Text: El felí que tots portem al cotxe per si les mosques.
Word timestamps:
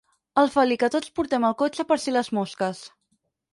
El 0.43 0.47
felí 0.55 0.77
que 0.83 0.89
tots 0.95 1.11
portem 1.19 1.45
al 1.51 1.55
cotxe 1.61 1.87
per 1.93 1.99
si 2.07 2.17
les 2.19 2.33
mosques. 2.41 2.83